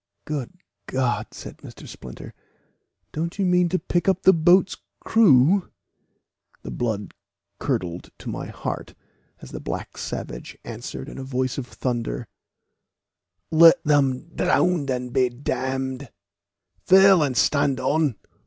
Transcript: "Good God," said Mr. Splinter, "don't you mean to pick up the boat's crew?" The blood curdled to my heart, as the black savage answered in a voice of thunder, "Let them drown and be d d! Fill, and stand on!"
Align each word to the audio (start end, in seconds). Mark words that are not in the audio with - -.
"Good 0.25 0.51
God," 0.87 1.27
said 1.31 1.57
Mr. 1.59 1.87
Splinter, 1.87 2.33
"don't 3.11 3.37
you 3.37 3.45
mean 3.45 3.69
to 3.69 3.77
pick 3.77 4.09
up 4.09 4.23
the 4.23 4.33
boat's 4.33 4.75
crew?" 4.99 5.69
The 6.63 6.71
blood 6.71 7.13
curdled 7.59 8.09
to 8.17 8.27
my 8.27 8.47
heart, 8.47 8.95
as 9.43 9.51
the 9.51 9.59
black 9.59 9.99
savage 9.99 10.57
answered 10.63 11.07
in 11.07 11.19
a 11.19 11.23
voice 11.23 11.59
of 11.59 11.67
thunder, 11.67 12.27
"Let 13.51 13.83
them 13.83 14.29
drown 14.29 14.89
and 14.89 15.13
be 15.13 15.29
d 15.29 15.51
d! 15.99 16.07
Fill, 16.83 17.21
and 17.21 17.37
stand 17.37 17.79
on!" 17.79 18.15